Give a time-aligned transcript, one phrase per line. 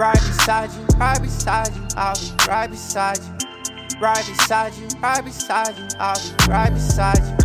[0.00, 4.00] Right beside you, right beside you, I'll be right beside you.
[4.00, 7.36] Right beside you, right beside you, I'll be right beside you.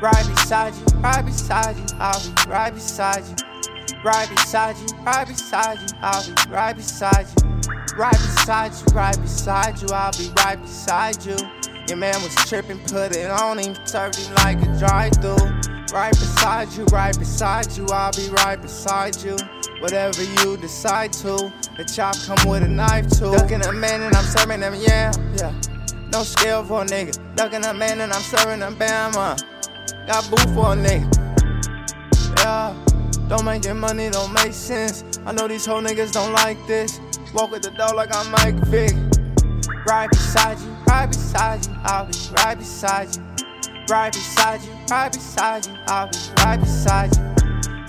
[0.00, 3.47] Right beside you, right beside you, I'll be right beside you.
[4.04, 7.60] Right beside you, right beside you, I'll be right beside you.
[7.96, 11.36] Right beside you, right beside you, I'll be right beside you.
[11.88, 15.36] Your man was tripping, put it on him, served him like a drive through.
[15.92, 19.36] Right beside you, right beside you, I'll be right beside you.
[19.80, 23.32] Whatever you decide to, the chop come with a knife too.
[23.32, 25.52] Ducking a man and I'm serving them, yeah, yeah.
[26.12, 27.18] No scale for a nigga.
[27.34, 29.16] Ducking a man and I'm serving them, Bama.
[29.16, 30.06] Uh.
[30.06, 31.08] Got boo for a nigga.
[32.38, 32.74] Yeah,
[33.28, 35.04] don't make your money, don't make sense.
[35.26, 36.98] I know these whole niggas don't like this.
[37.34, 38.94] Walk with the dog like I'm Mike Vick.
[39.86, 43.22] Right beside you, right beside you, I'll be right beside you.
[43.88, 47.22] Right beside you, right beside you, I'll be right beside you.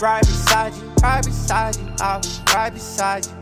[0.00, 3.32] Right beside you, right beside you, I'll be right beside you.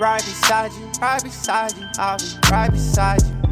[0.00, 3.43] Right beside you, right beside you, I'll be right beside you.